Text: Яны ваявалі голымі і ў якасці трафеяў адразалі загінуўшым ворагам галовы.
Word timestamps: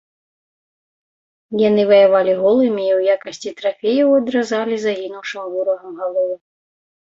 Яны 1.63 1.83
ваявалі 1.91 2.33
голымі 2.43 2.83
і 2.87 2.93
ў 2.97 2.99
якасці 3.17 3.49
трафеяў 3.61 4.09
адразалі 4.23 4.75
загінуўшым 4.87 5.43
ворагам 5.55 5.93
галовы. 6.03 6.35